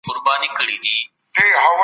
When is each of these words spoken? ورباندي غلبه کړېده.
ورباندي 0.07 0.47
غلبه 0.57 0.57
کړېده. 0.57 0.97